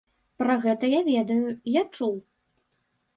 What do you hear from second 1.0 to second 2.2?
ведаю, я чуў.